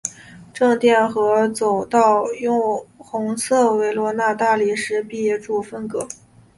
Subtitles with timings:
[0.51, 6.07] 正殿和走道用红色维罗纳大理石壁柱分隔。